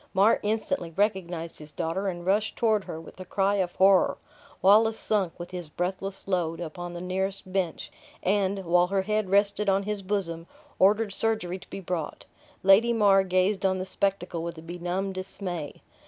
[0.15, 4.17] Mar instantly recognized his daughter, and rushed toward her with a cry of horror.
[4.59, 7.91] Wallace sunk, with his breathless load, upon the nearest bench;
[8.23, 10.47] and, while her head rested on his bosom,
[10.79, 12.25] ordered surgery to be brought.
[12.63, 15.83] Lady Mar gazed on the spectacle with a benumbed dismay.